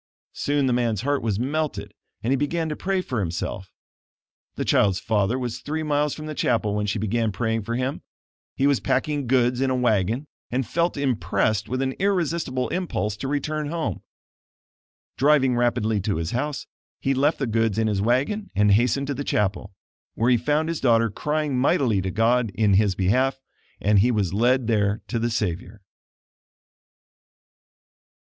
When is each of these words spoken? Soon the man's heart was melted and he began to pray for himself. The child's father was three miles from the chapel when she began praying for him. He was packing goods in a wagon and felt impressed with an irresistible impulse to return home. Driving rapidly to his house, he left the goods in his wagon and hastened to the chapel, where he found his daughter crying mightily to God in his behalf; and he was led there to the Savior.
Soon 0.33 0.65
the 0.65 0.73
man's 0.73 1.01
heart 1.01 1.21
was 1.21 1.39
melted 1.39 1.93
and 2.23 2.31
he 2.33 2.35
began 2.35 2.67
to 2.69 2.75
pray 2.75 3.01
for 3.03 3.19
himself. 3.19 3.71
The 4.55 4.65
child's 4.65 4.99
father 4.99 5.37
was 5.37 5.59
three 5.59 5.83
miles 5.83 6.15
from 6.15 6.25
the 6.25 6.33
chapel 6.33 6.73
when 6.73 6.87
she 6.87 6.97
began 6.97 7.31
praying 7.31 7.61
for 7.61 7.75
him. 7.75 8.01
He 8.55 8.65
was 8.65 8.79
packing 8.79 9.27
goods 9.27 9.61
in 9.61 9.69
a 9.69 9.75
wagon 9.75 10.25
and 10.49 10.65
felt 10.65 10.97
impressed 10.97 11.69
with 11.69 11.83
an 11.83 11.91
irresistible 11.99 12.67
impulse 12.69 13.15
to 13.17 13.27
return 13.27 13.67
home. 13.67 14.01
Driving 15.17 15.55
rapidly 15.55 15.99
to 15.99 16.15
his 16.15 16.31
house, 16.31 16.65
he 16.99 17.13
left 17.13 17.37
the 17.37 17.45
goods 17.45 17.77
in 17.77 17.85
his 17.85 18.01
wagon 18.01 18.49
and 18.55 18.71
hastened 18.71 19.05
to 19.05 19.13
the 19.13 19.23
chapel, 19.23 19.71
where 20.15 20.31
he 20.31 20.35
found 20.37 20.67
his 20.67 20.81
daughter 20.81 21.11
crying 21.11 21.55
mightily 21.59 22.01
to 22.01 22.09
God 22.09 22.51
in 22.55 22.73
his 22.73 22.95
behalf; 22.95 23.39
and 23.79 23.99
he 23.99 24.09
was 24.09 24.33
led 24.33 24.65
there 24.65 25.03
to 25.09 25.19
the 25.19 25.29
Savior. 25.29 25.83